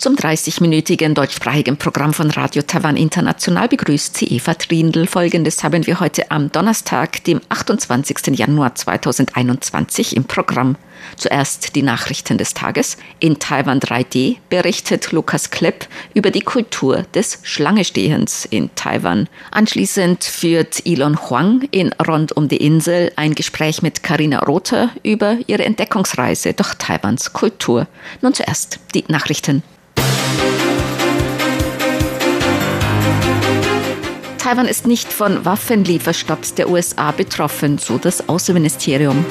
[0.00, 5.06] Zum 30-minütigen deutschsprachigen Programm von Radio Taiwan International begrüßt sie Eva Trindl.
[5.06, 8.28] Folgendes haben wir heute am Donnerstag, dem 28.
[8.28, 10.76] Januar 2021 im Programm.
[11.18, 12.96] Zuerst die Nachrichten des Tages.
[13.18, 19.28] In Taiwan 3D berichtet Lukas Klepp über die Kultur des Schlangestehens in Taiwan.
[19.50, 25.36] Anschließend führt Elon Huang in Rund um die Insel ein Gespräch mit Karina Rother über
[25.46, 27.86] ihre Entdeckungsreise durch Taiwans Kultur.
[28.22, 29.62] Nun zuerst die Nachrichten.
[34.50, 39.24] Taiwan ist nicht von Waffenlieferstopps der USA betroffen, so das Außenministerium.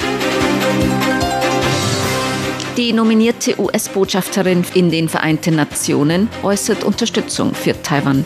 [2.78, 8.24] Die nominierte US-Botschafterin in den Vereinten Nationen äußert Unterstützung für Taiwan.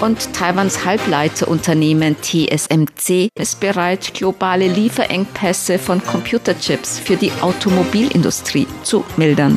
[0.00, 9.56] Und Taiwans Halbleiterunternehmen TSMC ist bereit, globale Lieferengpässe von Computerchips für die Automobilindustrie zu mildern.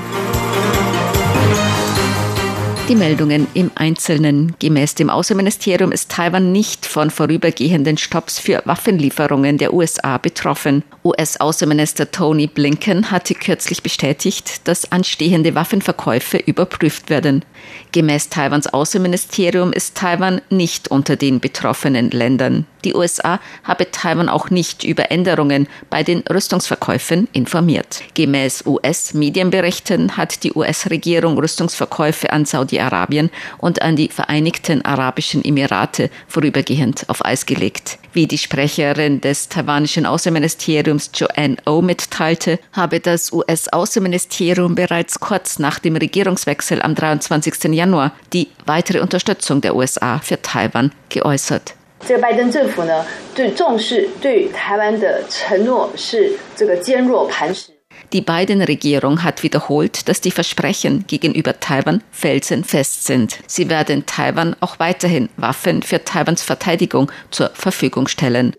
[2.92, 4.54] Die Meldungen im Einzelnen.
[4.60, 10.84] Gemäß dem Außenministerium ist Taiwan nicht von vorübergehenden Stopps für Waffenlieferungen der USA betroffen.
[11.06, 17.46] US-Außenminister Tony Blinken hatte kürzlich bestätigt, dass anstehende Waffenverkäufe überprüft werden.
[17.94, 22.66] Gemäß Taiwans Außenministerium ist Taiwan nicht unter den betroffenen Ländern.
[22.84, 28.02] Die USA habe Taiwan auch nicht über Änderungen bei den Rüstungsverkäufen informiert.
[28.16, 32.46] Gemäß US-Medienberichten hat die US-Regierung Rüstungsverkäufe an
[32.81, 37.99] Saudi-Arabien und an die Vereinigten Arabischen Emirate vorübergehend auf Eis gelegt.
[38.15, 45.59] Wie die Sprecherin des taiwanischen Außenministeriums Joanne O oh mitteilte, habe das US-Außenministerium bereits kurz
[45.59, 47.75] nach dem Regierungswechsel am 23.
[47.75, 51.75] Januar die weitere Unterstützung der USA für Taiwan geäußert.
[52.07, 57.77] 这个拜登政府呢，对重视对台湾的承诺是这个坚若磐石。
[58.14, 63.40] Die Biden-Regierung hat wiederholt, dass die Versprechen gegenüber Taiwan felsenfest sind.
[63.48, 68.54] Sie werden Taiwan auch weiterhin Waffen für Taiwans Verteidigung zur Verfügung stellen.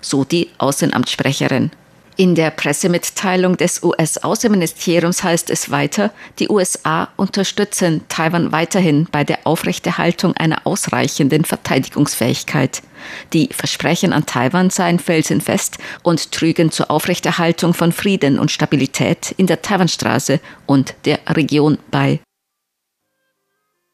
[0.00, 1.70] So die Außenamtssprecherin.
[2.16, 9.38] In der Pressemitteilung des US-Außenministeriums heißt es weiter, die USA unterstützen Taiwan weiterhin bei der
[9.44, 12.82] Aufrechterhaltung einer ausreichenden Verteidigungsfähigkeit.
[13.32, 19.46] Die Versprechen an Taiwan seien felsenfest und trügen zur Aufrechterhaltung von Frieden und Stabilität in
[19.46, 22.20] der Taiwanstraße und der Region bei.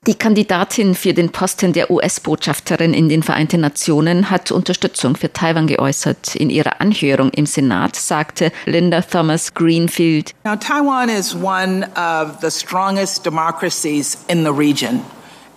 [0.07, 5.67] Die Kandidatin für den Posten der US-Botschafterin in den Vereinten Nationen hat Unterstützung für Taiwan
[5.67, 6.35] geäußert.
[6.37, 12.51] In ihrer Anhörung im Senat sagte Linda Thomas Greenfield, Now Taiwan is one of the
[12.51, 15.03] strongest democracies in the region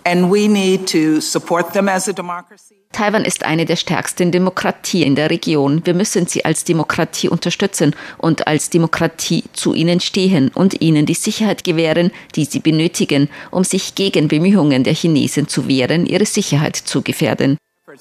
[0.04, 2.82] and we need to support them as a democracy.
[2.92, 5.80] Taiwan ist eine der stärksten Demokratien in der Region.
[5.84, 11.14] Wir müssen sie als Demokratie unterstützen und als Demokratie zu ihnen stehen und ihnen die
[11.14, 16.76] Sicherheit gewähren, die sie benötigen, um sich gegen Bemühungen der Chinesen zu wehren, ihre Sicherheit
[16.76, 17.56] zu gefährden.
[17.88, 17.92] Uh,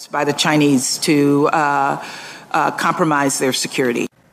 [2.53, 2.71] uh,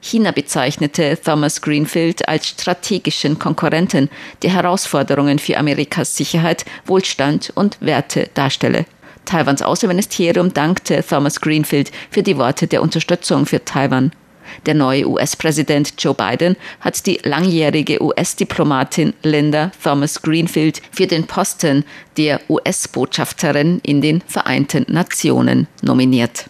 [0.01, 4.09] China bezeichnete Thomas Greenfield als strategischen Konkurrenten,
[4.43, 8.87] der Herausforderungen für Amerikas Sicherheit, Wohlstand und Werte darstelle.
[9.25, 14.13] Taiwans Außenministerium dankte Thomas Greenfield für die Worte der Unterstützung für Taiwan.
[14.65, 21.85] Der neue US-Präsident Joe Biden hat die langjährige US-Diplomatin Linda Thomas Greenfield für den Posten
[22.17, 26.47] der US-Botschafterin in den Vereinten Nationen nominiert.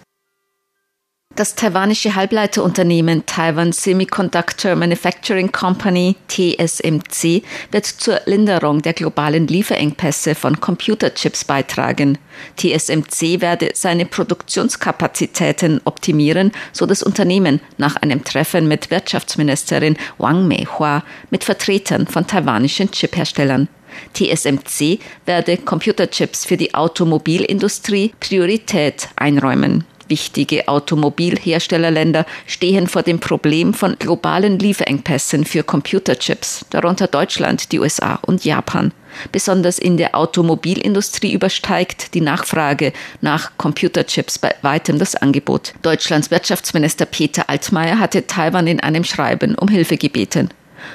[1.38, 10.58] Das taiwanische Halbleiterunternehmen Taiwan Semiconductor Manufacturing Company TSMC wird zur Linderung der globalen Lieferengpässe von
[10.58, 12.18] Computerchips beitragen.
[12.56, 21.04] TSMC werde seine Produktionskapazitäten optimieren, so das Unternehmen nach einem Treffen mit Wirtschaftsministerin Wang Meihua
[21.30, 23.68] mit Vertretern von taiwanischen Chipherstellern.
[24.12, 29.84] TSMC werde Computerchips für die Automobilindustrie Priorität einräumen.
[30.08, 38.18] Wichtige Automobilherstellerländer stehen vor dem Problem von globalen Lieferengpässen für Computerchips, darunter Deutschland, die USA
[38.22, 38.92] und Japan.
[39.32, 45.74] Besonders in der Automobilindustrie übersteigt die Nachfrage nach Computerchips bei weitem das Angebot.
[45.82, 50.50] Deutschlands Wirtschaftsminister Peter Altmaier hatte Taiwan in einem Schreiben um Hilfe gebeten.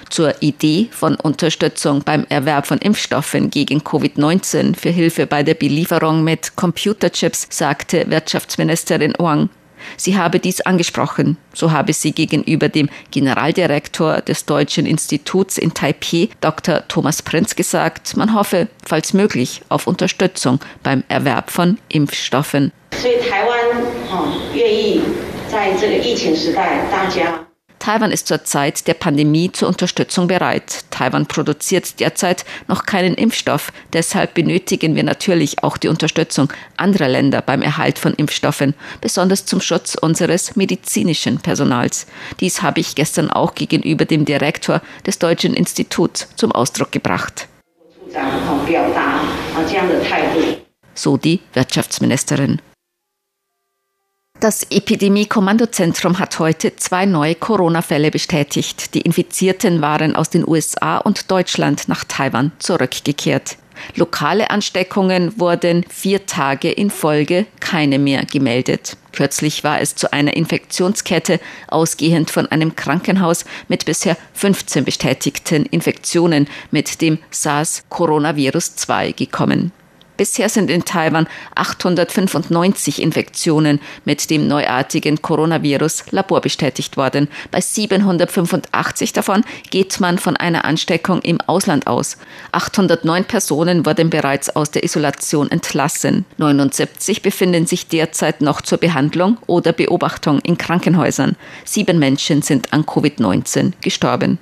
[0.09, 6.24] Zur Idee von Unterstützung beim Erwerb von Impfstoffen gegen Covid-19 für Hilfe bei der Belieferung
[6.24, 9.50] mit Computerchips sagte Wirtschaftsministerin Wang,
[9.97, 11.38] Sie habe dies angesprochen.
[11.53, 16.88] So habe sie gegenüber dem Generaldirektor des Deutschen Instituts in Taipei, Dr.
[16.88, 22.71] Thomas Prinz, gesagt, man hoffe, falls möglich, auf Unterstützung beim Erwerb von Impfstoffen.
[27.83, 30.85] Taiwan ist zur Zeit der Pandemie zur Unterstützung bereit.
[30.89, 33.74] Taiwan produziert derzeit noch keinen Impfstoff.
[33.91, 36.47] Deshalb benötigen wir natürlich auch die Unterstützung
[36.77, 42.07] anderer Länder beim Erhalt von Impfstoffen, besonders zum Schutz unseres medizinischen Personals.
[42.39, 47.50] Dies habe ich gestern auch gegenüber dem Direktor des Deutschen Instituts zum Ausdruck gebracht.
[50.95, 52.62] So die Wirtschaftsministerin.
[54.44, 58.94] Das Epidemie-Kommandozentrum hat heute zwei neue Corona-Fälle bestätigt.
[58.94, 63.56] Die Infizierten waren aus den USA und Deutschland nach Taiwan zurückgekehrt.
[63.95, 68.98] Lokale Ansteckungen wurden vier Tage in Folge keine mehr gemeldet.
[69.13, 76.50] Kürzlich war es zu einer Infektionskette ausgehend von einem Krankenhaus mit bisher 15 bestätigten Infektionen
[76.69, 79.72] mit dem SARS-Coronavirus 2 gekommen.
[80.15, 87.27] Bisher sind in Taiwan 895 Infektionen mit dem neuartigen Coronavirus laborbestätigt worden.
[87.51, 92.18] Bei 785 davon geht man von einer Ansteckung im Ausland aus.
[92.51, 96.25] 809 Personen wurden bereits aus der Isolation entlassen.
[96.38, 101.36] 79 befinden sich derzeit noch zur Behandlung oder Beobachtung in Krankenhäusern.
[101.66, 104.39] Sieben Menschen sind an Covid-19 gestorben.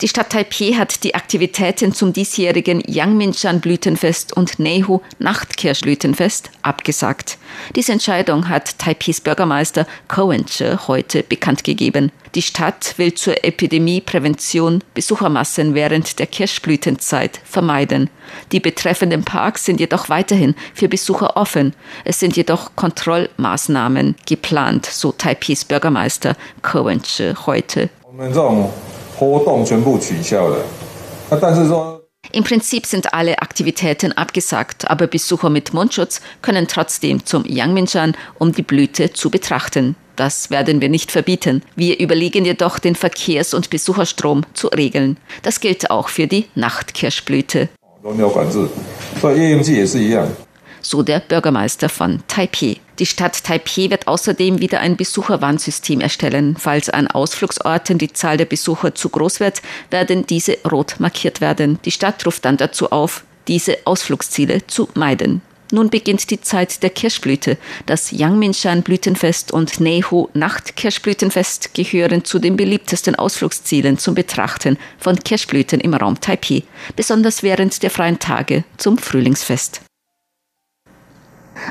[0.00, 7.38] Die Stadt Taipei hat die Aktivitäten zum diesjährigen Yangmingshan Blütenfest und Nehu Nachtkirschblütenfest abgesagt.
[7.76, 10.44] Diese Entscheidung hat Taipis Bürgermeister Cohen
[10.88, 12.10] heute bekannt gegeben.
[12.34, 18.08] Die Stadt will zur Epidemieprävention Besuchermassen während der Kirschblütenzeit vermeiden.
[18.52, 21.74] Die betreffenden Parks sind jedoch weiterhin für Besucher offen.
[22.04, 27.02] Es sind jedoch Kontrollmaßnahmen geplant, so Taipis Bürgermeister Cohen
[27.46, 27.90] heute.
[32.32, 38.52] Im Prinzip sind alle Aktivitäten abgesagt, aber Besucher mit Mundschutz können trotzdem zum Yangmingshan, um
[38.52, 39.96] die Blüte zu betrachten.
[40.16, 41.62] Das werden wir nicht verbieten.
[41.74, 45.18] Wir überlegen jedoch, den Verkehrs- und Besucherstrom zu regeln.
[45.42, 47.68] Das gilt auch für die Nachtkirschblüte
[50.82, 52.78] so der Bürgermeister von Taipei.
[52.98, 56.56] Die Stadt Taipei wird außerdem wieder ein Besucherwarnsystem erstellen.
[56.58, 61.78] Falls an Ausflugsorten die Zahl der Besucher zu groß wird, werden diese rot markiert werden.
[61.84, 65.40] Die Stadt ruft dann dazu auf, diese Ausflugsziele zu meiden.
[65.72, 67.56] Nun beginnt die Zeit der Kirschblüte.
[67.86, 75.80] Das Yangmingshan Blütenfest und Nehu Nachtkirschblütenfest gehören zu den beliebtesten Ausflugszielen zum Betrachten von Kirschblüten
[75.80, 76.64] im Raum Taipei,
[76.94, 79.80] besonders während der freien Tage zum Frühlingsfest.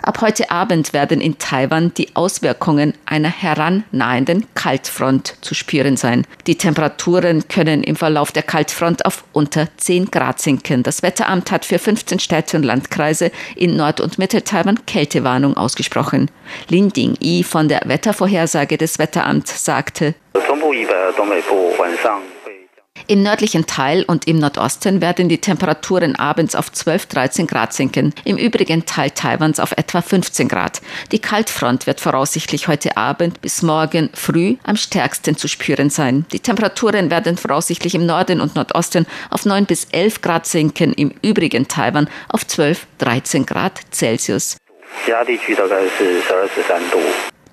[0.03, 6.25] Ab heute Abend werden in Taiwan die Auswirkungen einer herannahenden Kaltfront zu spüren sein.
[6.47, 10.83] Die Temperaturen können im Verlauf der Kaltfront auf unter 10 Grad sinken.
[10.83, 16.29] Das Wetteramt hat für 15 Städte und Landkreise in Nord- und Mittel-Taiwan Kältewarnung ausgesprochen.
[16.69, 20.15] Lin Ding-i von der Wettervorhersage des Wetteramts sagte,
[23.07, 28.13] im nördlichen Teil und im Nordosten werden die Temperaturen abends auf 12, 13 Grad sinken,
[28.23, 30.81] im übrigen Teil Taiwans auf etwa 15 Grad.
[31.11, 36.25] Die Kaltfront wird voraussichtlich heute Abend bis morgen früh am stärksten zu spüren sein.
[36.31, 41.13] Die Temperaturen werden voraussichtlich im Norden und Nordosten auf 9 bis 11 Grad sinken, im
[41.21, 44.57] übrigen Taiwan auf 12, 13 Grad Celsius.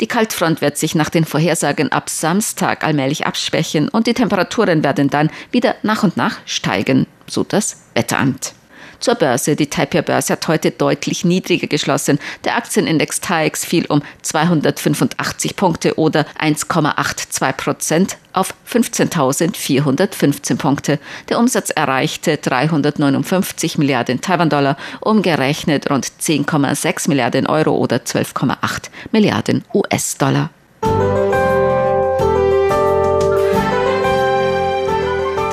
[0.00, 5.11] Die Kaltfront wird sich nach den Vorhersagen ab Samstag allmählich abschwächen und die Temperaturen werden
[5.11, 8.55] dann wieder nach und nach steigen, so das Wetteramt.
[9.00, 9.57] Zur Börse.
[9.57, 12.19] Die Taipei-Börse hat heute deutlich niedriger geschlossen.
[12.45, 20.99] Der Aktienindex TAIEX fiel um 285 Punkte oder 1,82 Prozent auf 15.415 Punkte.
[21.28, 30.50] Der Umsatz erreichte 359 Milliarden Taiwan-Dollar, umgerechnet rund 10,6 Milliarden Euro oder 12,8 Milliarden US-Dollar.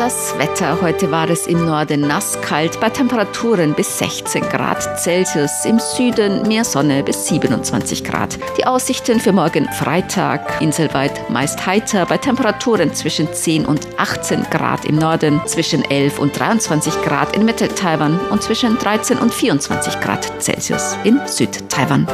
[0.05, 0.79] Das Wetter.
[0.83, 5.65] Heute war es im Norden nasskalt bei Temperaturen bis 16 Grad Celsius.
[5.65, 8.38] Im Süden mehr Sonne bis 27 Grad.
[8.55, 10.62] Die Aussichten für morgen Freitag.
[10.62, 16.39] Inselweit meist heiter bei Temperaturen zwischen 10 und 18 Grad im Norden, zwischen 11 und
[16.39, 22.05] 23 Grad in Mittel-Taiwan und zwischen 13 und 24 Grad Celsius in Süd-Taiwan.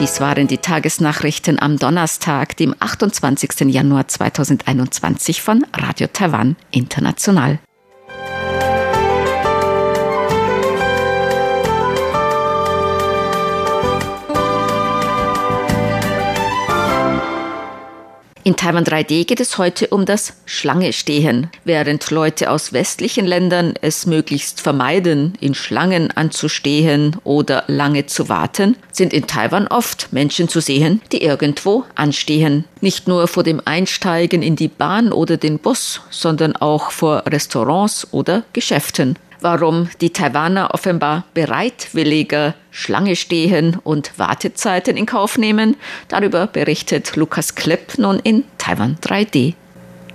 [0.00, 3.62] Dies waren die Tagesnachrichten am Donnerstag, dem 28.
[3.66, 7.58] Januar 2021 von Radio Taiwan International.
[18.48, 21.50] In Taiwan 3D geht es heute um das Schlange stehen.
[21.66, 28.78] Während Leute aus westlichen Ländern es möglichst vermeiden, in Schlangen anzustehen oder lange zu warten,
[28.90, 32.64] sind in Taiwan oft Menschen zu sehen, die irgendwo anstehen.
[32.80, 38.08] Nicht nur vor dem Einsteigen in die Bahn oder den Bus, sondern auch vor Restaurants
[38.12, 45.76] oder Geschäften warum die Taiwaner offenbar bereitwilliger Schlange stehen und Wartezeiten in Kauf nehmen.
[46.08, 49.54] Darüber berichtet Lukas Klepp nun in Taiwan 3D.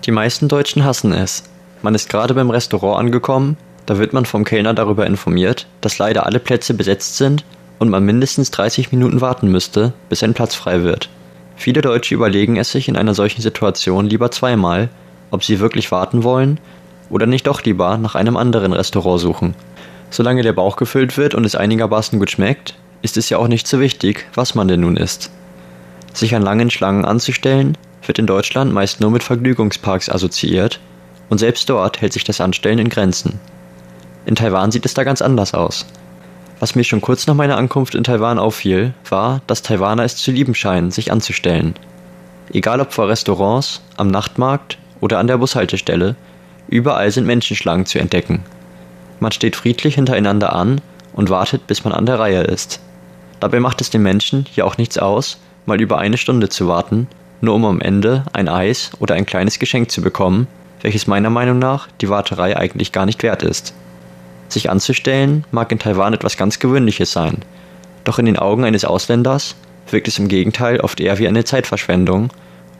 [0.06, 1.44] Die meisten Deutschen hassen es.
[1.82, 6.25] Man ist gerade beim Restaurant angekommen, da wird man vom Kellner darüber informiert, dass leider
[6.25, 7.44] alle Plätze besetzt sind
[7.80, 11.10] und man mindestens 30 Minuten warten müsste, bis ein Platz frei wird.
[11.56, 14.89] Viele Deutsche überlegen es sich in einer solchen Situation lieber zweimal,
[15.32, 16.60] ob sie wirklich warten wollen
[17.13, 19.53] oder nicht doch lieber nach einem anderen Restaurant suchen.
[20.10, 23.67] Solange der Bauch gefüllt wird und es einigermaßen gut schmeckt, ist es ja auch nicht
[23.67, 25.29] so wichtig, was man denn nun isst.
[26.12, 30.79] Sich an langen Schlangen anzustellen, wird in Deutschland meist nur mit Vergnügungsparks assoziiert
[31.29, 33.39] und selbst dort hält sich das Anstellen in Grenzen.
[34.25, 35.86] In Taiwan sieht es da ganz anders aus.
[36.60, 40.32] Was mir schon kurz nach meiner Ankunft in Taiwan auffiel, war, dass Taiwaner es zu
[40.32, 41.75] lieben scheinen, sich anzustellen.
[42.51, 46.15] Egal ob vor Restaurants, am Nachtmarkt oder an der Bushaltestelle,
[46.67, 48.43] Überall sind Menschenschlangen zu entdecken.
[49.20, 50.82] Man steht friedlich hintereinander an
[51.13, 52.79] und wartet, bis man an der Reihe ist.
[53.39, 57.08] Dabei macht es den Menschen hier auch nichts aus, mal über eine Stunde zu warten,
[57.41, 60.48] nur um am Ende ein Eis oder ein kleines Geschenk zu bekommen,
[60.82, 63.74] welches meiner Meinung nach die Warterei eigentlich gar nicht wert ist.
[64.50, 67.39] Sich anzustellen mag in Taiwan etwas ganz Gewöhnliches sein,
[68.03, 69.55] doch in den Augen eines Ausländers
[69.89, 72.29] wirkt es im Gegenteil oft eher wie eine Zeitverschwendung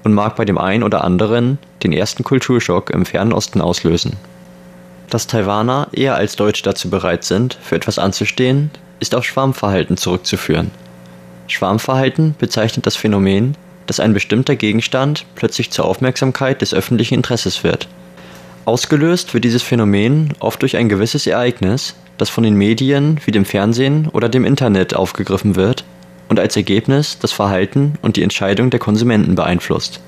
[0.04, 4.18] und mag bei dem einen oder anderen den ersten Kulturschock im Fernen Osten auslösen.
[5.10, 10.72] Dass Taiwaner eher als Deutsche dazu bereit sind, für etwas anzustehen, ist auf Schwarmverhalten zurückzuführen.
[11.48, 13.56] Schwarmverhalten bezeichnet das Phänomen,
[13.86, 17.88] dass ein bestimmter Gegenstand plötzlich zur Aufmerksamkeit des öffentlichen Interesses wird.
[18.66, 23.44] Ausgelöst wird dieses Phänomen oft durch ein gewisses Ereignis, das von den Medien wie dem
[23.44, 25.84] Fernsehen oder dem Internet aufgegriffen wird
[26.34, 30.00] und als Ergebnis das Verhalten und die Entscheidung der Konsumenten beeinflusst.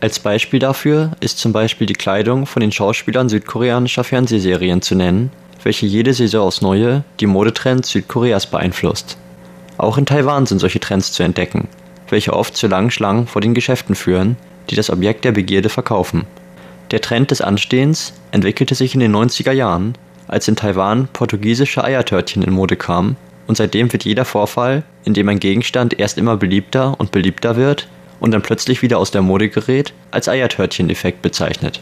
[0.00, 5.30] Als Beispiel dafür ist zum Beispiel die Kleidung von den Schauspielern südkoreanischer Fernsehserien zu nennen,
[5.62, 9.18] welche jede Saison aufs Neue die Modetrends Südkoreas beeinflusst.
[9.76, 11.68] Auch in Taiwan sind solche Trends zu entdecken,
[12.08, 14.36] welche oft zu langen Schlangen vor den Geschäften führen,
[14.70, 16.24] die das Objekt der Begierde verkaufen.
[16.92, 19.92] Der Trend des Anstehens entwickelte sich in den 90er Jahren,
[20.28, 23.18] als in Taiwan portugiesische Eiertörtchen in Mode kamen
[23.48, 27.88] und seitdem wird jeder Vorfall, in dem ein Gegenstand erst immer beliebter und beliebter wird
[28.20, 31.80] und dann plötzlich wieder aus der Mode gerät, als Eiertörtchen-Effekt bezeichnet.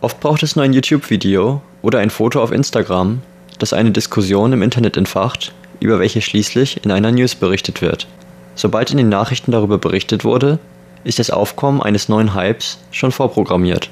[0.00, 3.22] Oft braucht es nur ein YouTube-Video oder ein Foto auf Instagram,
[3.58, 8.06] das eine Diskussion im Internet entfacht, über welche schließlich in einer News berichtet wird.
[8.56, 10.58] Sobald in den Nachrichten darüber berichtet wurde,
[11.04, 13.90] ist das Aufkommen eines neuen Hypes schon vorprogrammiert.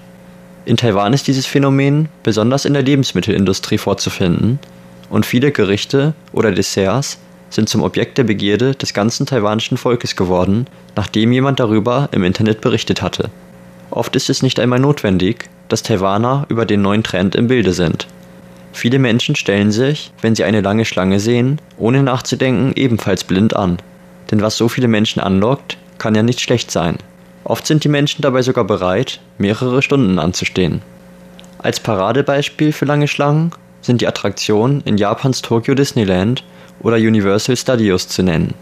[0.64, 4.58] In Taiwan ist dieses Phänomen besonders in der Lebensmittelindustrie vorzufinden
[5.14, 10.66] und viele Gerichte oder Desserts sind zum Objekt der Begierde des ganzen taiwanischen Volkes geworden,
[10.96, 13.30] nachdem jemand darüber im Internet berichtet hatte.
[13.92, 18.08] Oft ist es nicht einmal notwendig, dass Taiwaner über den neuen Trend im Bilde sind.
[18.72, 23.78] Viele Menschen stellen sich, wenn sie eine lange Schlange sehen, ohne nachzudenken ebenfalls blind an.
[24.32, 26.98] Denn was so viele Menschen anlockt, kann ja nicht schlecht sein.
[27.44, 30.82] Oft sind die Menschen dabei sogar bereit, mehrere Stunden anzustehen.
[31.58, 33.52] Als Paradebeispiel für lange Schlangen
[33.84, 36.42] sind die Attraktionen in Japans Tokyo Disneyland
[36.80, 38.54] oder Universal Studios zu nennen.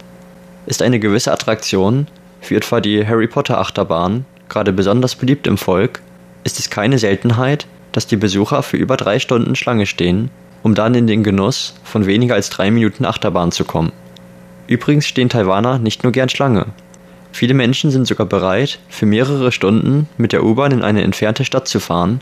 [0.65, 2.07] Ist eine gewisse Attraktion,
[2.47, 6.01] wie etwa die Harry Potter Achterbahn, gerade besonders beliebt im Volk,
[6.43, 10.29] ist es keine Seltenheit, dass die Besucher für über drei Stunden Schlange stehen,
[10.61, 13.93] um dann in den Genuss von weniger als drei Minuten Achterbahn zu kommen.
[14.67, 16.67] Übrigens stehen Taiwaner nicht nur gern Schlange.
[17.31, 21.67] Viele Menschen sind sogar bereit, für mehrere Stunden mit der U-Bahn in eine entfernte Stadt
[21.67, 22.19] zu fahren,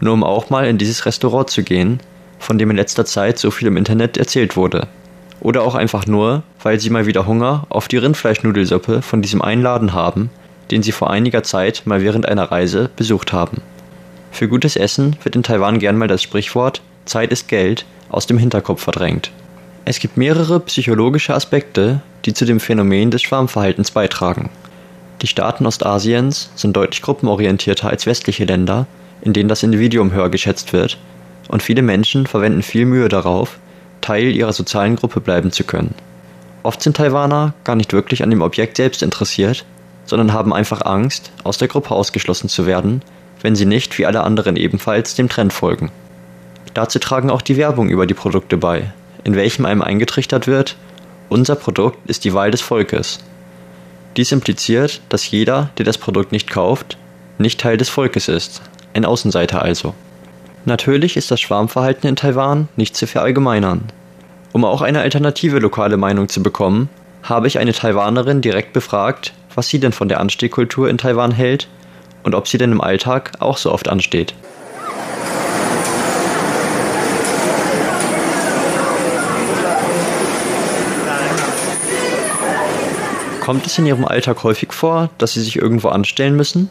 [0.00, 2.00] nur um auch mal in dieses Restaurant zu gehen,
[2.38, 4.88] von dem in letzter Zeit so viel im Internet erzählt wurde.
[5.40, 9.62] Oder auch einfach nur, weil sie mal wieder Hunger auf die Rindfleischnudelsuppe von diesem einen
[9.62, 10.30] Laden haben,
[10.70, 13.62] den sie vor einiger Zeit mal während einer Reise besucht haben.
[14.30, 18.38] Für gutes Essen wird in Taiwan gern mal das Sprichwort Zeit ist Geld aus dem
[18.38, 19.30] Hinterkopf verdrängt.
[19.84, 24.50] Es gibt mehrere psychologische Aspekte, die zu dem Phänomen des Schwarmverhaltens beitragen.
[25.22, 28.86] Die Staaten Ostasiens sind deutlich gruppenorientierter als westliche Länder,
[29.22, 30.98] in denen das Individuum höher geschätzt wird
[31.48, 33.58] und viele Menschen verwenden viel Mühe darauf,
[34.00, 35.94] Teil ihrer sozialen Gruppe bleiben zu können.
[36.62, 39.64] Oft sind Taiwaner gar nicht wirklich an dem Objekt selbst interessiert,
[40.04, 43.02] sondern haben einfach Angst, aus der Gruppe ausgeschlossen zu werden,
[43.42, 45.90] wenn sie nicht wie alle anderen ebenfalls dem Trend folgen.
[46.74, 48.92] Dazu tragen auch die Werbung über die Produkte bei,
[49.24, 50.76] in welchem einem eingetrichtert wird,
[51.28, 53.18] unser Produkt ist die Wahl des Volkes.
[54.16, 56.96] Dies impliziert, dass jeder, der das Produkt nicht kauft,
[57.36, 58.62] nicht Teil des Volkes ist,
[58.94, 59.94] ein Außenseiter also.
[60.68, 63.84] Natürlich ist das Schwarmverhalten in Taiwan nicht zu verallgemeinern.
[64.52, 66.90] Um auch eine alternative lokale Meinung zu bekommen,
[67.22, 71.68] habe ich eine Taiwanerin direkt befragt, was sie denn von der Anstehkultur in Taiwan hält
[72.22, 74.34] und ob sie denn im Alltag auch so oft ansteht.
[83.40, 86.68] Kommt es in Ihrem Alltag häufig vor, dass Sie sich irgendwo anstellen müssen?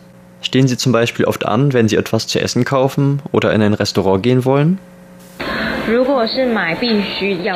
[0.47, 3.73] Stehen Sie zum Beispiel oft an, wenn Sie etwas zu essen kaufen oder in ein
[3.73, 4.79] Restaurant gehen wollen?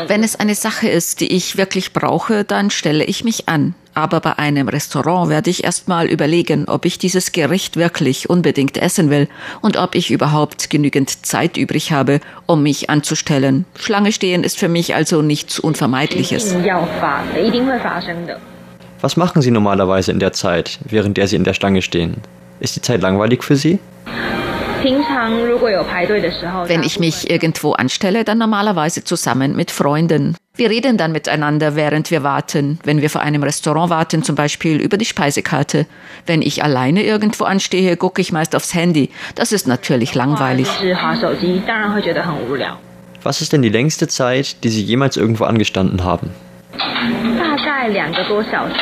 [0.07, 3.75] Wenn es eine Sache ist, die ich wirklich brauche, dann stelle ich mich an.
[3.93, 9.09] Aber bei einem Restaurant werde ich erstmal überlegen, ob ich dieses Gericht wirklich unbedingt essen
[9.09, 9.29] will
[9.61, 13.63] und ob ich überhaupt genügend Zeit übrig habe, um mich anzustellen.
[13.79, 16.57] Schlange stehen ist für mich also nichts Unvermeidliches.
[18.99, 22.17] Was machen Sie normalerweise in der Zeit, während der Sie in der Schlange stehen?
[22.61, 23.79] Ist die Zeit langweilig für Sie?
[26.67, 30.35] Wenn ich mich irgendwo anstelle, dann normalerweise zusammen mit Freunden.
[30.55, 32.79] Wir reden dann miteinander, während wir warten.
[32.83, 35.87] Wenn wir vor einem Restaurant warten, zum Beispiel über die Speisekarte.
[36.27, 39.09] Wenn ich alleine irgendwo anstehe, gucke ich meist aufs Handy.
[39.33, 40.67] Das ist natürlich langweilig.
[43.23, 46.29] Was ist denn die längste Zeit, die Sie jemals irgendwo angestanden haben?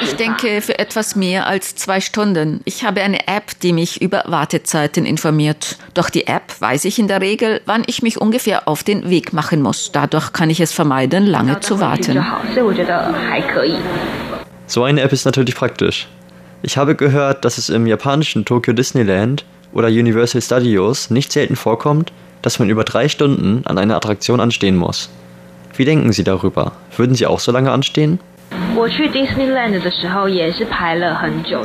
[0.01, 2.61] Ich denke für etwas mehr als zwei Stunden.
[2.65, 5.77] Ich habe eine App, die mich über Wartezeiten informiert.
[5.93, 9.33] Doch die App weiß ich in der Regel, wann ich mich ungefähr auf den Weg
[9.33, 9.91] machen muss.
[9.91, 12.23] Dadurch kann ich es vermeiden, lange zu warten.
[14.67, 16.07] So eine App ist natürlich praktisch.
[16.61, 22.11] Ich habe gehört, dass es im japanischen Tokyo Disneyland oder Universal Studios nicht selten vorkommt,
[22.41, 25.09] dass man über drei Stunden an einer Attraktion anstehen muss.
[25.79, 26.73] Wie denken Sie darüber?
[26.97, 28.19] Würden Sie auch so lange anstehen?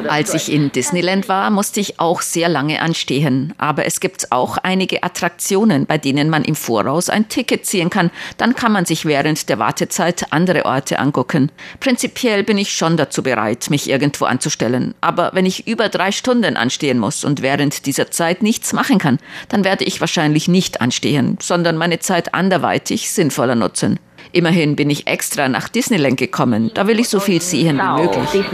[0.09, 3.55] Als ich in Disneyland war, musste ich auch sehr lange anstehen.
[3.57, 8.11] Aber es gibt auch einige Attraktionen, bei denen man im Voraus ein Ticket ziehen kann.
[8.37, 11.53] Dann kann man sich während der Wartezeit andere Orte angucken.
[11.79, 14.95] Prinzipiell bin ich schon dazu bereit, mich irgendwo anzustellen.
[15.01, 19.21] Aber wenn ich über drei Stunden anstehen muss und während dieser Zeit nichts machen kann,
[19.49, 24.01] dann werde ich wahrscheinlich nicht anstehen, sondern meine Zeit anderweitig sinnvoller nutzen.
[24.35, 26.73] Immerhin bin ich extra nach Disneyland gekommen.
[26.75, 28.45] Da will ich so viel sehen wie möglich.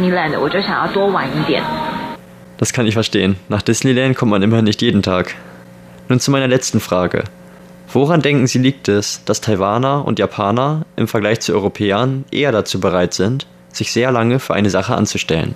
[2.58, 3.36] Das kann ich verstehen.
[3.48, 5.34] Nach Disneyland kommt man immer nicht jeden Tag.
[6.10, 7.24] Nun zu meiner letzten Frage.
[7.90, 12.78] Woran denken Sie liegt es, dass Taiwaner und Japaner im Vergleich zu Europäern eher dazu
[12.78, 15.54] bereit sind, sich sehr lange für eine Sache anzustellen?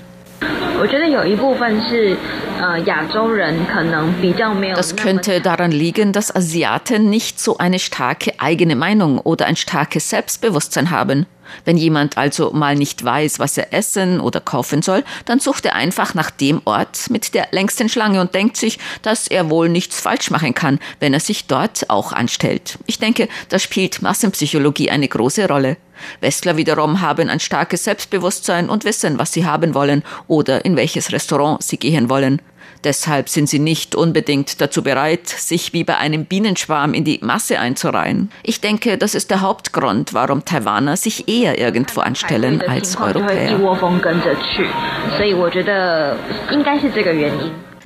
[4.76, 10.10] Das könnte daran liegen, dass Asiaten nicht so eine starke eigene Meinung oder ein starkes
[10.10, 11.26] Selbstbewusstsein haben.
[11.64, 15.74] Wenn jemand also mal nicht weiß, was er essen oder kaufen soll, dann sucht er
[15.74, 20.00] einfach nach dem Ort mit der längsten Schlange und denkt sich, dass er wohl nichts
[20.00, 22.78] falsch machen kann, wenn er sich dort auch anstellt.
[22.86, 25.76] Ich denke, da spielt Massenpsychologie eine große Rolle.
[26.20, 31.12] Westler wiederum haben ein starkes Selbstbewusstsein und wissen, was sie haben wollen oder in welches
[31.12, 32.40] Restaurant sie gehen wollen.
[32.84, 37.58] Deshalb sind sie nicht unbedingt dazu bereit, sich wie bei einem Bienenschwarm in die Masse
[37.58, 38.30] einzureihen.
[38.42, 43.58] Ich denke, das ist der Hauptgrund, warum Taiwaner sich eher irgendwo anstellen als Europäer.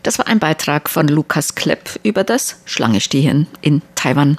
[0.03, 4.39] Das war ein Beitrag von Lukas Klepp über das Schlangestehen in Taiwan.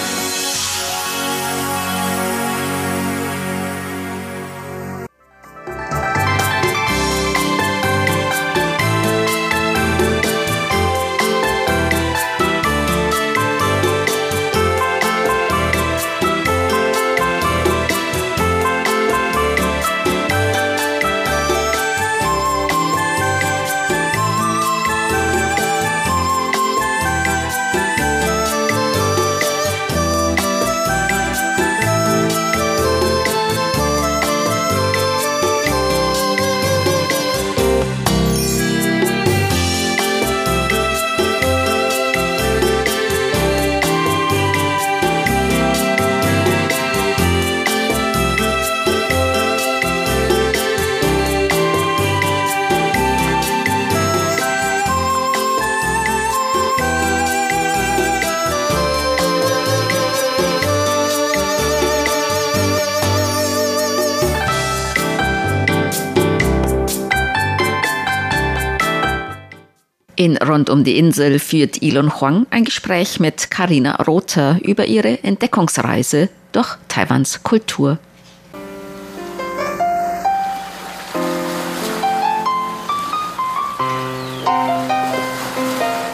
[70.21, 75.23] In Rund um die Insel führt Ilon Huang ein Gespräch mit Karina Rother über ihre
[75.23, 77.97] Entdeckungsreise durch Taiwans Kultur.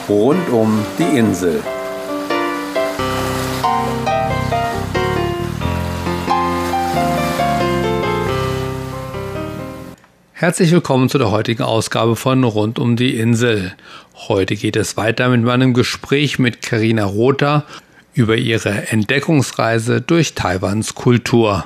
[0.08, 1.62] Rund um die Insel.
[10.39, 13.73] Herzlich willkommen zu der heutigen Ausgabe von Rund um die Insel.
[14.28, 17.63] Heute geht es weiter mit meinem Gespräch mit Karina Rother
[18.13, 21.65] über ihre Entdeckungsreise durch Taiwans Kultur.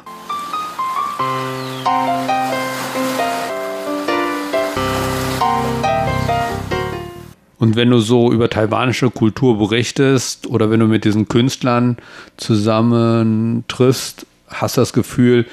[7.59, 11.97] Und wenn du so über taiwanische Kultur berichtest oder wenn du mit diesen Künstlern
[12.37, 15.45] zusammen triffst, hast du das Gefühl,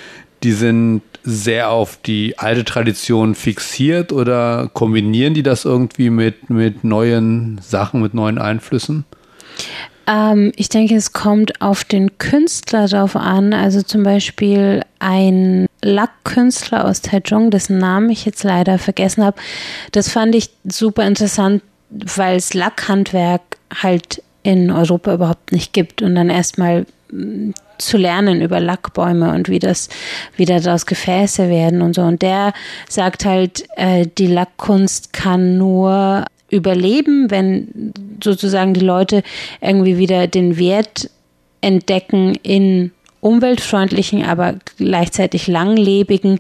[0.43, 6.85] die sind sehr auf die alte Tradition fixiert oder kombinieren die das irgendwie mit, mit
[6.85, 9.05] neuen Sachen, mit neuen Einflüssen?
[10.07, 13.53] Ähm, ich denke, es kommt auf den Künstler drauf an.
[13.53, 19.39] Also zum Beispiel ein Lackkünstler aus Taichung, dessen Namen ich jetzt leider vergessen habe.
[19.93, 23.43] Das fand ich super interessant, weil es Lackhandwerk
[23.83, 26.87] halt in Europa überhaupt nicht gibt und dann erstmal
[27.79, 29.89] zu lernen über Lackbäume und wie das,
[30.37, 32.03] wie daraus Gefäße werden und so.
[32.03, 32.53] Und der
[32.89, 37.93] sagt halt, äh, die Lackkunst kann nur überleben, wenn
[38.23, 39.23] sozusagen die Leute
[39.61, 41.11] irgendwie wieder den Wert
[41.61, 46.39] entdecken in umweltfreundlichen, aber gleichzeitig langlebigen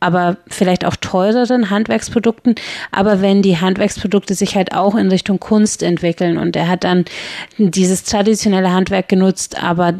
[0.00, 2.54] aber vielleicht auch teureren Handwerksprodukten.
[2.90, 7.04] Aber wenn die Handwerksprodukte sich halt auch in Richtung Kunst entwickeln und er hat dann
[7.58, 9.94] dieses traditionelle Handwerk genutzt, aber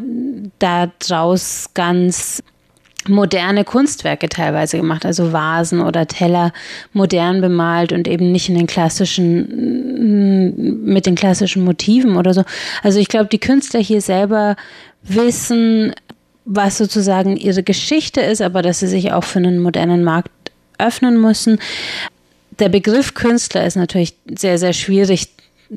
[0.59, 2.43] daraus ganz
[3.09, 6.53] moderne Kunstwerke teilweise gemacht, also Vasen oder Teller
[6.93, 12.45] modern bemalt und eben nicht in den klassischen, mit den klassischen Motiven oder so.
[12.83, 14.57] Also ich glaube, die Künstler hier selber
[15.03, 15.95] wissen,
[16.45, 20.31] was sozusagen ihre Geschichte ist, aber dass sie sich auch für einen modernen Markt
[20.79, 21.59] öffnen müssen.
[22.59, 25.29] Der Begriff Künstler ist natürlich sehr, sehr schwierig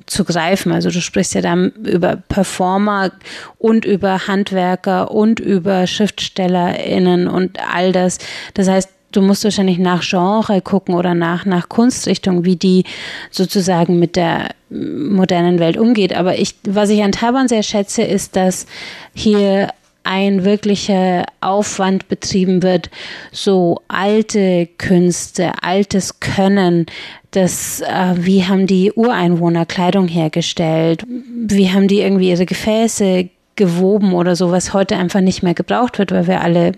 [0.06, 0.72] zu greifen.
[0.72, 3.12] Also du sprichst ja dann über Performer
[3.58, 8.20] und über Handwerker und über SchriftstellerInnen und all das.
[8.54, 12.84] Das heißt, du musst wahrscheinlich nach Genre gucken oder nach, nach Kunstrichtung, wie die
[13.32, 16.14] sozusagen mit der modernen Welt umgeht.
[16.16, 18.68] Aber ich, was ich an Taiwan sehr schätze, ist, dass
[19.14, 19.70] hier
[20.08, 22.90] ein wirklicher Aufwand betrieben wird,
[23.34, 26.86] so alte Künste, altes Können,
[27.32, 34.14] das, äh, wie haben die Ureinwohner Kleidung hergestellt, wie haben die irgendwie ihre Gefäße gewoben
[34.14, 36.72] oder so, was heute einfach nicht mehr gebraucht wird, weil wir alle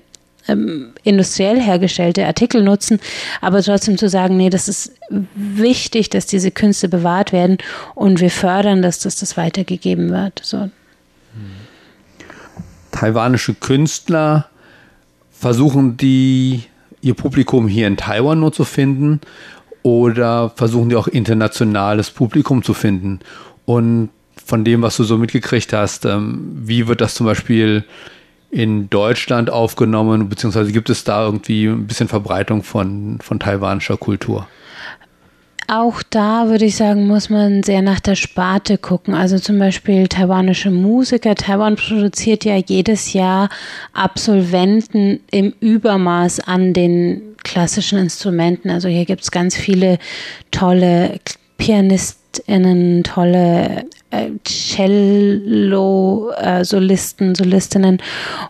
[0.47, 2.99] ähm, industriell hergestellte Artikel nutzen,
[3.41, 4.93] aber trotzdem zu sagen, nee, das ist
[5.35, 7.59] wichtig, dass diese Künste bewahrt werden
[7.93, 10.39] und wir fördern, dass das, das weitergegeben wird.
[10.41, 10.69] So
[12.99, 14.49] taiwanische Künstler
[15.31, 16.63] versuchen die
[17.01, 19.21] ihr Publikum hier in Taiwan nur zu finden
[19.83, 23.19] oder versuchen die auch internationales Publikum zu finden?
[23.65, 24.09] Und
[24.45, 27.85] von dem, was du so mitgekriegt hast, ähm, wie wird das zum Beispiel
[28.51, 34.47] in Deutschland aufgenommen, beziehungsweise gibt es da irgendwie ein bisschen Verbreitung von, von taiwanischer Kultur?
[35.71, 39.13] Auch da würde ich sagen, muss man sehr nach der Sparte gucken.
[39.13, 41.35] Also zum Beispiel taiwanische Musiker.
[41.35, 43.49] Taiwan produziert ja jedes Jahr
[43.93, 48.71] Absolventen im Übermaß an den klassischen Instrumenten.
[48.71, 49.99] Also hier gibt es ganz viele
[50.49, 51.19] tolle
[51.59, 58.01] PianistInnen, tolle äh, Cello-Solisten, äh, Solistinnen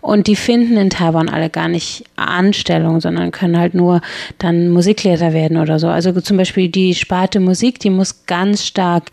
[0.01, 4.01] und die finden in Taiwan alle gar nicht Anstellung, sondern können halt nur
[4.37, 5.87] dann Musiklehrer werden oder so.
[5.87, 9.11] Also zum Beispiel die Sparte Musik, die muss ganz stark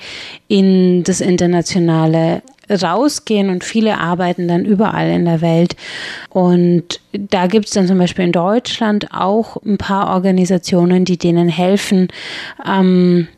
[0.49, 5.77] in das Internationale rausgehen und viele arbeiten dann überall in der Welt.
[6.31, 11.49] Und da gibt es dann zum Beispiel in Deutschland auch ein paar Organisationen, die denen
[11.49, 12.09] helfen,
[12.67, 13.29] ähm,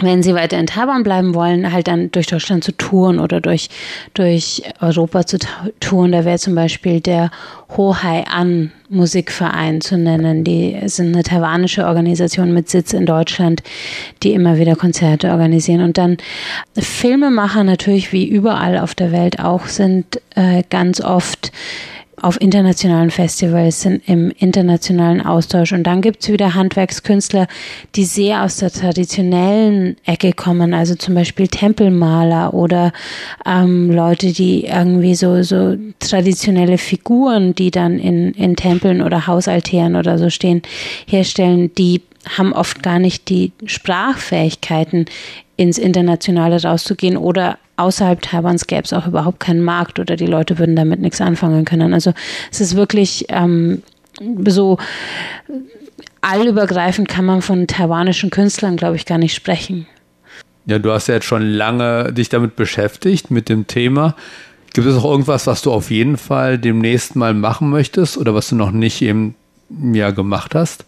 [0.00, 3.68] wenn sie weiter in Taiwan bleiben wollen, halt dann durch Deutschland zu touren oder durch,
[4.14, 5.38] durch Europa zu
[5.80, 6.12] touren.
[6.12, 7.30] Da wäre zum Beispiel der
[7.76, 10.44] Hohai An Musikverein zu nennen.
[10.44, 13.62] Die sind eine taiwanische Organisation mit Sitz in Deutschland,
[14.22, 15.82] die immer wieder Konzerte organisieren.
[15.82, 16.16] Und dann
[16.76, 21.52] Filmemacher natürlich wie überall auf der Welt auch sind äh, ganz oft
[22.22, 25.72] auf internationalen Festivals, sind im internationalen Austausch.
[25.72, 27.46] Und dann gibt's wieder Handwerkskünstler,
[27.94, 32.92] die sehr aus der traditionellen Ecke kommen, also zum Beispiel Tempelmaler oder
[33.46, 39.96] ähm, Leute, die irgendwie so, so traditionelle Figuren, die dann in, in Tempeln oder Hausaltären
[39.96, 40.62] oder so stehen,
[41.06, 42.02] herstellen, die
[42.36, 45.06] haben oft gar nicht die Sprachfähigkeiten
[45.58, 50.58] ins Internationale rauszugehen oder außerhalb Taiwans gäbe es auch überhaupt keinen Markt oder die Leute
[50.58, 51.92] würden damit nichts anfangen können.
[51.92, 52.14] Also
[52.52, 53.82] es ist wirklich ähm,
[54.46, 54.78] so
[56.20, 59.88] allübergreifend kann man von taiwanischen Künstlern, glaube ich, gar nicht sprechen.
[60.66, 64.14] Ja, du hast ja jetzt schon lange dich damit beschäftigt, mit dem Thema.
[64.74, 68.48] Gibt es auch irgendwas, was du auf jeden Fall demnächst mal machen möchtest oder was
[68.48, 69.34] du noch nicht eben
[69.92, 70.84] ja gemacht hast?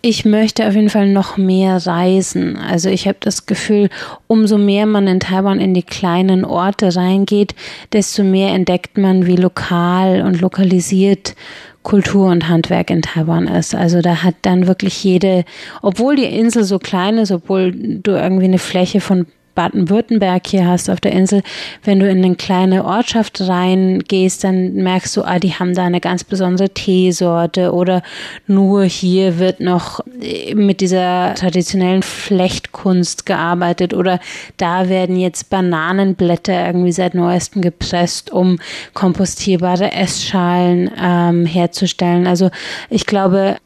[0.00, 2.56] Ich möchte auf jeden Fall noch mehr reisen.
[2.56, 3.90] Also ich habe das Gefühl,
[4.28, 7.56] umso mehr man in Taiwan in die kleinen Orte reingeht,
[7.92, 11.34] desto mehr entdeckt man, wie lokal und lokalisiert
[11.82, 13.74] Kultur und Handwerk in Taiwan ist.
[13.74, 15.44] Also da hat dann wirklich jede,
[15.82, 19.26] obwohl die Insel so klein ist, obwohl du irgendwie eine Fläche von
[19.58, 21.42] Baden-Württemberg hier hast auf der Insel,
[21.82, 26.00] wenn du in eine kleine Ortschaft reingehst, dann merkst du, ah, die haben da eine
[26.00, 28.04] ganz besondere Teesorte oder
[28.46, 29.98] nur hier wird noch
[30.54, 34.20] mit dieser traditionellen Flechtkunst gearbeitet oder
[34.58, 38.60] da werden jetzt Bananenblätter irgendwie seit neuestem gepresst, um
[38.94, 42.28] kompostierbare Essschalen ähm, herzustellen.
[42.28, 42.50] Also
[42.90, 43.56] ich glaube,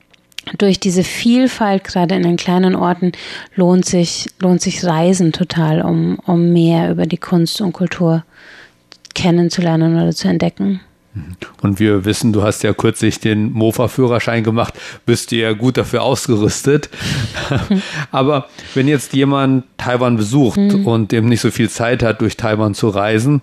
[0.59, 3.13] durch diese Vielfalt, gerade in den kleinen Orten,
[3.55, 8.25] lohnt sich, lohnt sich Reisen total, um, um mehr über die Kunst und Kultur
[9.15, 10.81] kennenzulernen oder zu entdecken.
[11.61, 14.75] Und wir wissen, du hast ja kürzlich den Mofa-Führerschein gemacht,
[15.05, 16.89] bist du ja gut dafür ausgerüstet.
[18.11, 20.87] Aber wenn jetzt jemand Taiwan besucht mhm.
[20.87, 23.43] und eben nicht so viel Zeit hat, durch Taiwan zu reisen,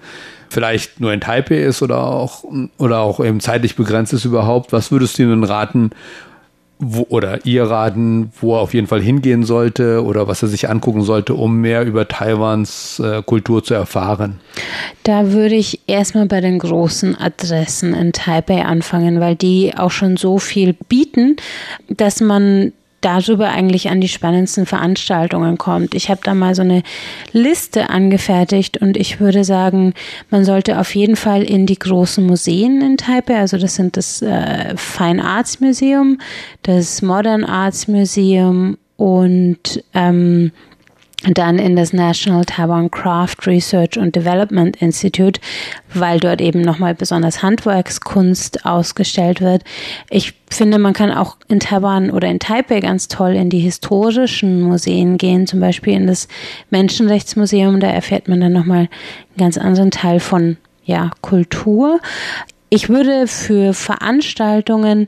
[0.50, 2.44] vielleicht nur in Taipei ist oder auch,
[2.80, 5.92] oder auch eben zeitlich begrenzt ist überhaupt, was würdest du ihm raten,
[6.80, 10.70] wo, oder ihr raten, wo er auf jeden Fall hingehen sollte oder was er sich
[10.70, 14.40] angucken sollte, um mehr über Taiwans äh, Kultur zu erfahren?
[15.04, 20.16] Da würde ich erstmal bei den großen Adressen in Taipei anfangen, weil die auch schon
[20.16, 21.36] so viel bieten,
[21.90, 25.96] dass man darüber eigentlich an die spannendsten Veranstaltungen kommt.
[25.96, 26.84] Ich habe da mal so eine
[27.32, 29.94] Liste angefertigt und ich würde sagen,
[30.30, 34.22] man sollte auf jeden Fall in die großen Museen in Taipei, also das sind das
[34.22, 36.20] äh, Fine Arts Museum,
[36.64, 40.52] das Modern Arts Museum und ähm,
[41.24, 45.42] dann in das National Taiwan Craft Research and Development Institute,
[45.94, 49.64] weil dort eben nochmal besonders Handwerkskunst ausgestellt wird.
[50.10, 54.62] Ich finde, man kann auch in Taiwan oder in Taipei ganz toll in die historischen
[54.62, 56.28] Museen gehen, zum Beispiel in das
[56.70, 58.90] Menschenrechtsmuseum, da erfährt man dann nochmal einen
[59.38, 62.00] ganz anderen Teil von ja, Kultur.
[62.70, 65.08] Ich würde für Veranstaltungen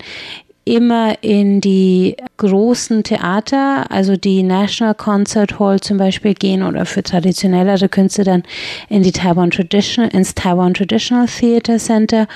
[0.63, 7.01] immer in die großen Theater, also die National Concert Hall zum Beispiel gehen oder für
[7.01, 8.43] traditionellere Künste dann
[8.89, 12.27] in die Taiwan Traditional, ins Taiwan Traditional Theater Center.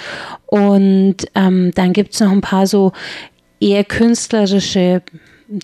[0.47, 2.93] Und ähm, dann gibt's noch ein paar so
[3.59, 5.01] eher künstlerische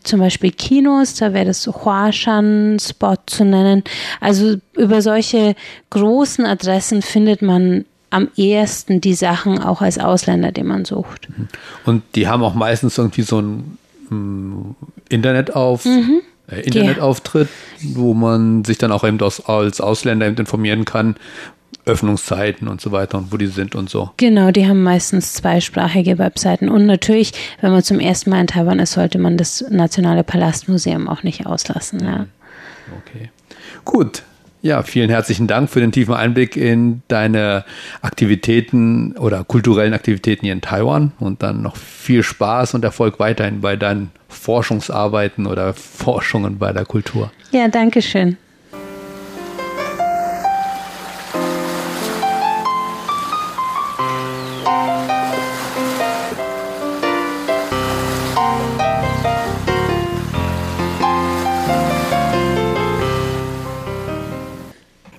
[0.03, 3.83] zum Beispiel Kinos, da wäre das Huashan-Spot zu nennen.
[4.19, 5.55] Also über solche
[5.89, 11.27] großen Adressen findet man am ehesten die Sachen auch als Ausländer, die man sucht.
[11.29, 11.47] Mhm.
[11.85, 13.77] Und die haben auch meistens irgendwie so ein
[14.09, 14.75] mm,
[15.09, 15.85] Internet auf.
[15.85, 16.21] Mhm.
[16.47, 17.47] Äh, Internetauftritt,
[17.81, 21.15] wo man sich dann auch eben aus, als Ausländer eben informieren kann,
[21.85, 24.11] Öffnungszeiten und so weiter und wo die sind und so.
[24.17, 26.69] Genau, die haben meistens zweisprachige Webseiten.
[26.69, 31.07] Und natürlich, wenn man zum ersten Mal in Taiwan ist, sollte man das Nationale Palastmuseum
[31.07, 32.03] auch nicht auslassen.
[32.03, 32.25] Ja.
[32.99, 33.31] Okay.
[33.85, 34.23] Gut,
[34.61, 37.65] ja, vielen herzlichen Dank für den tiefen Einblick in deine
[38.01, 43.61] Aktivitäten oder kulturellen Aktivitäten hier in Taiwan und dann noch viel Spaß und Erfolg weiterhin
[43.61, 47.31] bei deinen Forschungsarbeiten oder Forschungen bei der Kultur.
[47.51, 48.37] Ja, danke schön.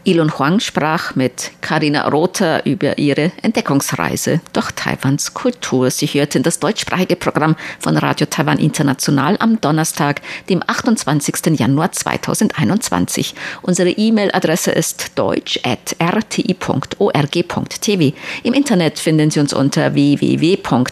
[0.04, 5.92] Ilon Huang sprach mit Karina Rother über ihre Entdeckungsreise durch Taiwans Kultur.
[5.92, 11.56] Sie hörten das deutschsprachige Programm von Radio Taiwan International am Donnerstag, dem 28.
[11.56, 13.36] Januar 2021.
[13.62, 18.12] Unsere E-Mail-Adresse ist deutsch.rti.org.tv.
[18.42, 20.90] Im Internet finden Sie uns unter www.rti.org.tv,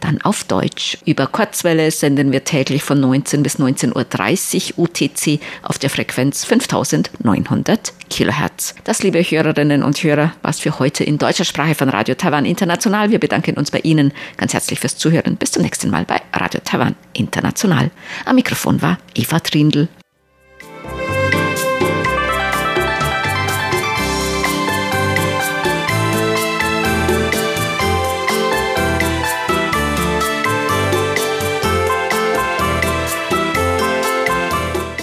[0.00, 0.96] dann auf Deutsch.
[1.04, 6.66] Über Kurzwelle senden wir täglich von 19 bis 19.30 Uhr UTC auf der Frequenz Frequenz
[6.66, 8.74] 5900 Kilohertz.
[8.84, 13.10] Das, liebe Hörerinnen und Hörer, was für heute in deutscher Sprache von Radio Taiwan International.
[13.10, 15.36] Wir bedanken uns bei Ihnen ganz herzlich fürs Zuhören.
[15.36, 17.90] Bis zum nächsten Mal bei Radio Taiwan International.
[18.24, 19.88] Am Mikrofon war Eva Trindl.